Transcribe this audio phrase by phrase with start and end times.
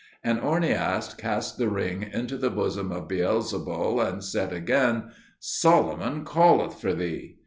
[0.23, 6.81] And Ornias cast the ring into the bosom of Beelzebul, and said again, "Solomon calleth
[6.81, 7.37] for thee."